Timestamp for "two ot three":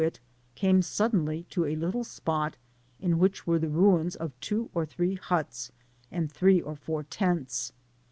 4.39-5.13